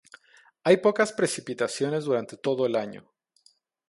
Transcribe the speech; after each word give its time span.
Hay 0.63 0.77
pocas 0.77 1.13
precipitaciones 1.13 2.05
durante 2.05 2.35
todo 2.35 2.65
el 2.65 2.75
año. 2.75 3.07